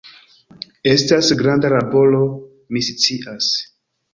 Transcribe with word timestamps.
Estas 0.93 1.29
granda 1.41 1.71
laboro, 1.75 2.23
mi 2.73 2.85
scias. 2.89 3.53